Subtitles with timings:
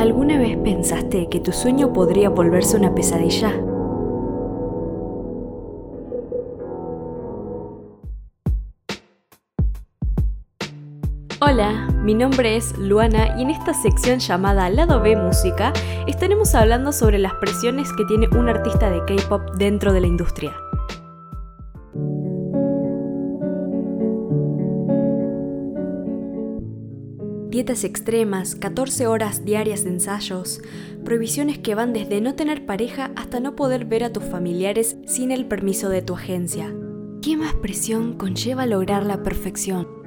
[0.00, 3.52] ¿Alguna vez pensaste que tu sueño podría volverse una pesadilla?
[11.42, 15.74] Hola, mi nombre es Luana y en esta sección llamada Lado B Música
[16.06, 20.56] estaremos hablando sobre las presiones que tiene un artista de K-Pop dentro de la industria.
[27.60, 30.62] Dietas extremas, 14 horas diarias de ensayos,
[31.04, 35.30] prohibiciones que van desde no tener pareja hasta no poder ver a tus familiares sin
[35.30, 36.74] el permiso de tu agencia.
[37.20, 40.00] ¿Qué más presión conlleva lograr la perfección?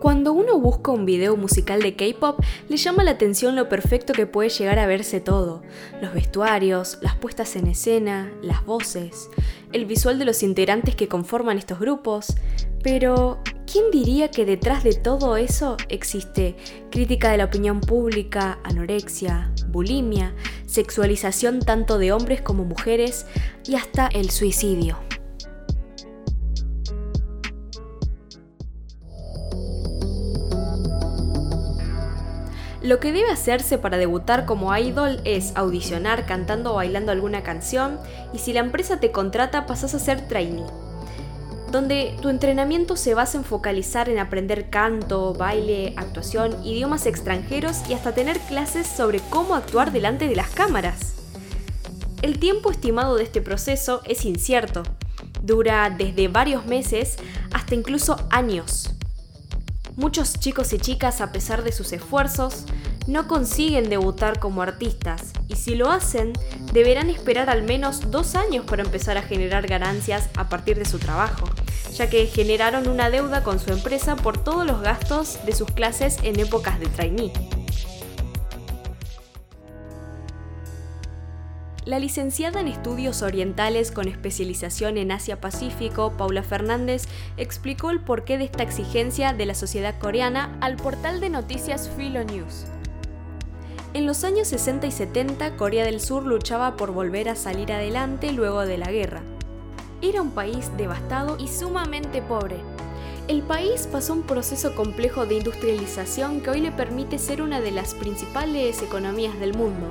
[0.00, 4.26] Cuando uno busca un video musical de K-pop, le llama la atención lo perfecto que
[4.26, 5.62] puede llegar a verse todo.
[6.00, 9.28] Los vestuarios, las puestas en escena, las voces,
[9.72, 12.34] el visual de los integrantes que conforman estos grupos.
[12.82, 16.56] Pero, ¿quién diría que detrás de todo eso existe
[16.90, 20.34] crítica de la opinión pública, anorexia, bulimia,
[20.66, 23.26] sexualización tanto de hombres como mujeres
[23.66, 25.07] y hasta el suicidio?
[32.80, 37.98] Lo que debe hacerse para debutar como idol es audicionar cantando o bailando alguna canción
[38.32, 40.64] y si la empresa te contrata pasas a ser trainee,
[41.72, 47.94] donde tu entrenamiento se basa en focalizar en aprender canto, baile, actuación, idiomas extranjeros y
[47.94, 51.14] hasta tener clases sobre cómo actuar delante de las cámaras.
[52.22, 54.84] El tiempo estimado de este proceso es incierto,
[55.42, 57.16] dura desde varios meses
[57.52, 58.97] hasta incluso años.
[59.98, 62.66] Muchos chicos y chicas, a pesar de sus esfuerzos,
[63.08, 66.34] no consiguen debutar como artistas y si lo hacen,
[66.72, 71.00] deberán esperar al menos dos años para empezar a generar ganancias a partir de su
[71.00, 71.48] trabajo,
[71.96, 76.18] ya que generaron una deuda con su empresa por todos los gastos de sus clases
[76.22, 77.32] en épocas de trainee.
[81.88, 87.04] La licenciada en Estudios Orientales con especialización en Asia-Pacífico, Paula Fernández,
[87.38, 92.24] explicó el porqué de esta exigencia de la sociedad coreana al portal de noticias Philo
[92.24, 92.66] News.
[93.94, 98.32] En los años 60 y 70, Corea del Sur luchaba por volver a salir adelante
[98.32, 99.22] luego de la guerra.
[100.02, 102.56] Era un país devastado y sumamente pobre.
[103.28, 107.70] El país pasó un proceso complejo de industrialización que hoy le permite ser una de
[107.70, 109.88] las principales economías del mundo.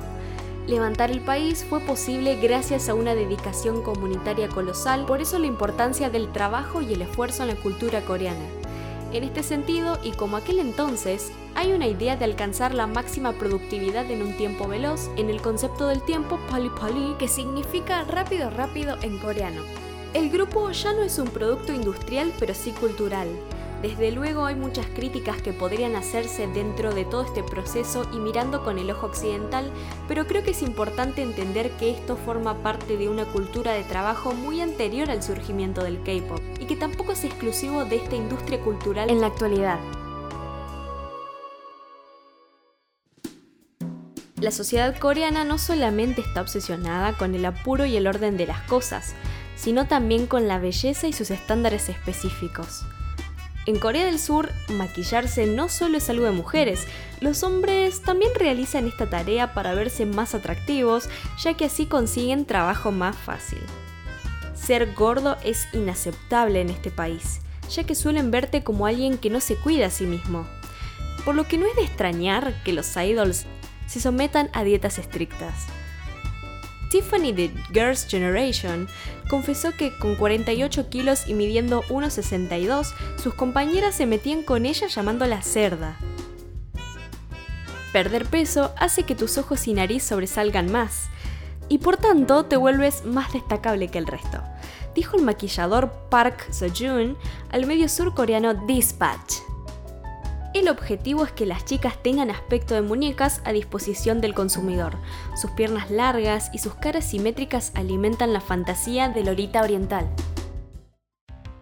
[0.68, 6.10] Levantar el país fue posible gracias a una dedicación comunitaria colosal, por eso la importancia
[6.10, 8.44] del trabajo y el esfuerzo en la cultura coreana.
[9.14, 14.10] En este sentido, y como aquel entonces, hay una idea de alcanzar la máxima productividad
[14.10, 18.98] en un tiempo veloz en el concepto del tiempo pali pali, que significa rápido rápido
[19.00, 19.62] en coreano.
[20.12, 23.28] El grupo ya no es un producto industrial, pero sí cultural.
[23.82, 28.64] Desde luego hay muchas críticas que podrían hacerse dentro de todo este proceso y mirando
[28.64, 29.70] con el ojo occidental,
[30.08, 34.32] pero creo que es importante entender que esto forma parte de una cultura de trabajo
[34.32, 39.10] muy anterior al surgimiento del K-Pop y que tampoco es exclusivo de esta industria cultural
[39.10, 39.78] en la actualidad.
[44.40, 48.62] La sociedad coreana no solamente está obsesionada con el apuro y el orden de las
[48.62, 49.14] cosas,
[49.54, 52.84] sino también con la belleza y sus estándares específicos.
[53.68, 56.86] En Corea del Sur, maquillarse no solo es algo de mujeres,
[57.20, 62.92] los hombres también realizan esta tarea para verse más atractivos, ya que así consiguen trabajo
[62.92, 63.60] más fácil.
[64.54, 69.38] Ser gordo es inaceptable en este país, ya que suelen verte como alguien que no
[69.38, 70.46] se cuida a sí mismo.
[71.26, 73.44] Por lo que no es de extrañar que los idols
[73.86, 75.66] se sometan a dietas estrictas.
[76.90, 78.88] Tiffany de Girls' Generation
[79.28, 85.42] confesó que con 48 kilos y midiendo 1,62, sus compañeras se metían con ella llamándola
[85.42, 85.96] cerda.
[87.92, 91.08] Perder peso hace que tus ojos y nariz sobresalgan más,
[91.68, 94.42] y por tanto te vuelves más destacable que el resto,
[94.94, 97.16] dijo el maquillador Park Seo-joon
[97.50, 99.36] al medio surcoreano Dispatch.
[100.58, 104.96] El objetivo es que las chicas tengan aspecto de muñecas a disposición del consumidor.
[105.40, 110.10] Sus piernas largas y sus caras simétricas alimentan la fantasía de Lolita oriental.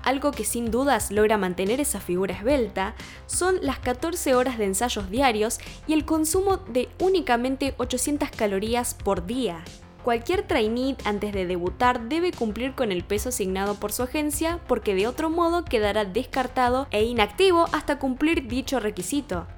[0.03, 2.95] Algo que sin dudas logra mantener esa figura esbelta
[3.27, 9.27] son las 14 horas de ensayos diarios y el consumo de únicamente 800 calorías por
[9.27, 9.63] día.
[10.07, 14.95] Cualquier trainee antes de debutar debe cumplir con el peso asignado por su agencia porque
[14.95, 19.49] de otro modo quedará descartado e inactivo hasta cumplir dicho requisito.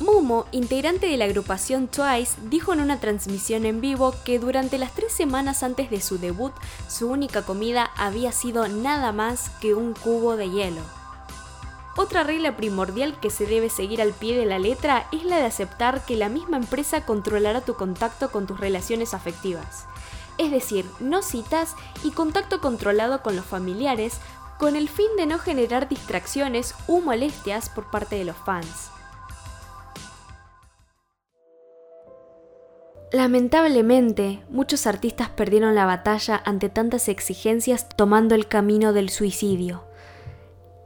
[0.00, 4.94] Momo, integrante de la agrupación Twice, dijo en una transmisión en vivo que durante las
[4.94, 6.52] tres semanas antes de su debut,
[6.86, 11.01] su única comida había sido nada más que un cubo de hielo.
[11.96, 15.44] Otra regla primordial que se debe seguir al pie de la letra es la de
[15.44, 19.86] aceptar que la misma empresa controlará tu contacto con tus relaciones afectivas.
[20.38, 24.14] Es decir, no citas y contacto controlado con los familiares
[24.58, 28.90] con el fin de no generar distracciones u molestias por parte de los fans.
[33.12, 39.84] Lamentablemente, muchos artistas perdieron la batalla ante tantas exigencias tomando el camino del suicidio.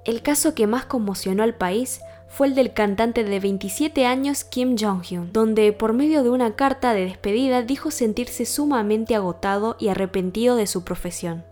[0.07, 4.77] El caso que más conmocionó al país fue el del cantante de 27 años Kim
[4.79, 10.55] Jong-hyun, donde por medio de una carta de despedida dijo sentirse sumamente agotado y arrepentido
[10.55, 11.45] de su profesión.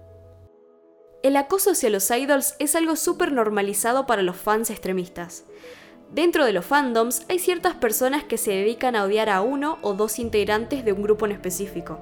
[1.24, 5.44] El acoso hacia los idols es algo súper normalizado para los fans extremistas.
[6.12, 9.94] Dentro de los fandoms hay ciertas personas que se dedican a odiar a uno o
[9.94, 11.98] dos integrantes de un grupo en específico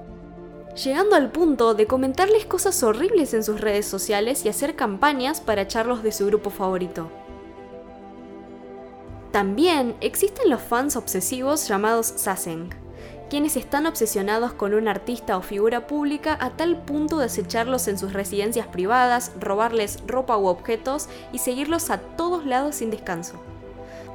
[0.75, 5.61] llegando al punto de comentarles cosas horribles en sus redes sociales y hacer campañas para
[5.61, 7.09] echarlos de su grupo favorito.
[9.31, 12.69] También existen los fans obsesivos llamados Saseng,
[13.29, 17.97] quienes están obsesionados con un artista o figura pública a tal punto de acecharlos en
[17.97, 23.39] sus residencias privadas, robarles ropa u objetos y seguirlos a todos lados sin descanso.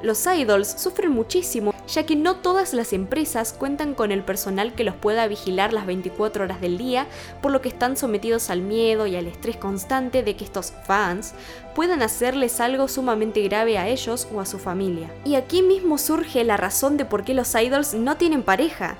[0.01, 4.83] Los idols sufren muchísimo ya que no todas las empresas cuentan con el personal que
[4.83, 7.07] los pueda vigilar las 24 horas del día,
[7.41, 11.33] por lo que están sometidos al miedo y al estrés constante de que estos fans
[11.75, 15.11] puedan hacerles algo sumamente grave a ellos o a su familia.
[15.25, 18.95] Y aquí mismo surge la razón de por qué los idols no tienen pareja.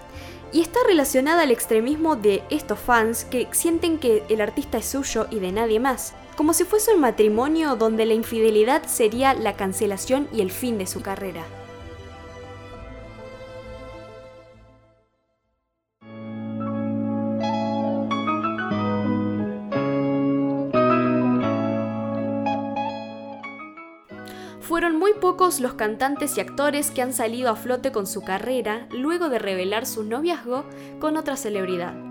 [0.52, 5.28] Y está relacionada al extremismo de estos fans que sienten que el artista es suyo
[5.30, 10.30] y de nadie más, como si fuese un matrimonio donde la infidelidad sería la cancelación
[10.32, 11.44] y el fin de su carrera.
[24.62, 28.88] Fueron muy pocos los cantantes y actores que han salido a flote con su carrera
[28.92, 30.64] luego de revelar su noviazgo
[31.02, 32.09] con otra celebridad.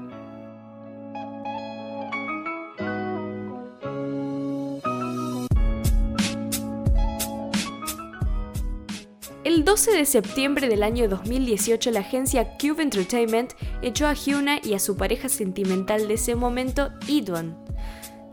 [9.68, 14.78] 12 de septiembre del año 2018 la agencia Cube Entertainment echó a Hyuna y a
[14.78, 17.62] su pareja sentimental de ese momento, Idwan,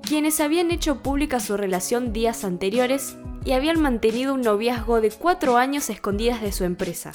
[0.02, 5.58] quienes habían hecho pública su relación días anteriores y habían mantenido un noviazgo de cuatro
[5.58, 7.12] años escondidas de su empresa.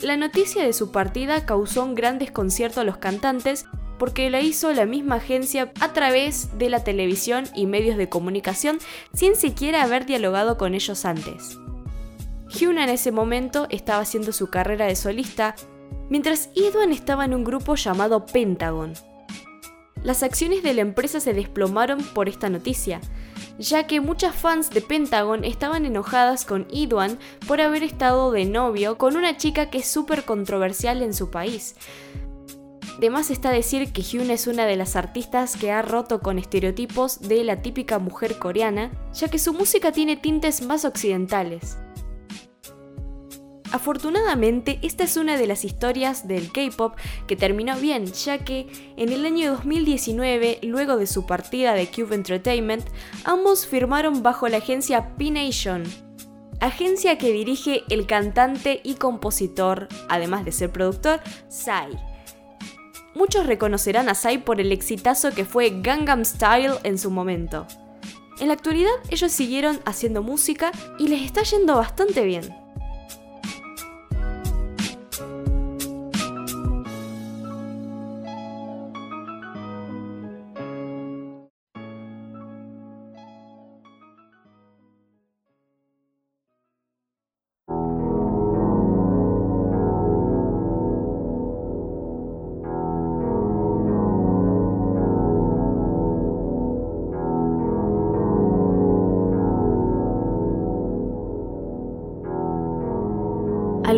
[0.00, 3.66] La noticia de su partida causó un gran desconcierto a los cantantes
[4.00, 8.78] porque la hizo la misma agencia a través de la televisión y medios de comunicación
[9.12, 11.56] sin siquiera haber dialogado con ellos antes.
[12.54, 15.56] Hyuna en ese momento estaba haciendo su carrera de solista,
[16.08, 18.92] mientras Idwan estaba en un grupo llamado Pentagon.
[20.04, 23.00] Las acciones de la empresa se desplomaron por esta noticia,
[23.58, 27.18] ya que muchas fans de Pentagon estaban enojadas con Idwan
[27.48, 31.74] por haber estado de novio con una chica que es súper controversial en su país.
[32.98, 37.20] Además está decir que Hyun es una de las artistas que ha roto con estereotipos
[37.20, 41.78] de la típica mujer coreana, ya que su música tiene tintes más occidentales.
[43.74, 46.94] Afortunadamente, esta es una de las historias del K-Pop
[47.26, 52.14] que terminó bien, ya que en el año 2019, luego de su partida de Cube
[52.14, 52.86] Entertainment,
[53.24, 55.82] ambos firmaron bajo la agencia P-Nation,
[56.60, 61.98] agencia que dirige el cantante y compositor, además de ser productor, Psy.
[63.16, 67.66] Muchos reconocerán a Psy por el exitazo que fue Gangnam Style en su momento.
[68.38, 72.63] En la actualidad ellos siguieron haciendo música y les está yendo bastante bien.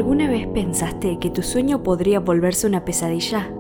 [0.07, 3.51] ¿Alguna vez pensaste que tu sueño podría volverse una pesadilla?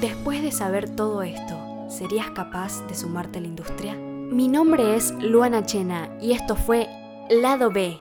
[0.00, 3.94] Después de saber todo esto, ¿serías capaz de sumarte a la industria?
[3.94, 6.88] Mi nombre es Luana Chena y esto fue
[7.28, 8.00] Lado B